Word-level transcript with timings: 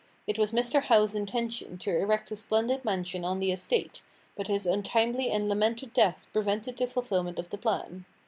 It 0.25 0.39
was 0.39 0.51
Mr. 0.51 0.81
Howe's 0.81 1.13
intention 1.13 1.77
to 1.77 1.95
erect 1.95 2.31
a 2.31 2.35
splendid 2.35 2.83
mansion 2.83 3.23
on 3.23 3.37
the 3.37 3.51
estate, 3.51 4.01
but 4.35 4.47
his 4.47 4.65
untimely 4.65 5.29
and 5.29 5.47
lamented 5.47 5.93
death 5.93 6.25
prevented 6.33 6.77
the 6.77 6.87
fulfilment 6.87 7.37
of 7.37 7.49
the 7.49 7.59
plan. 7.59 8.05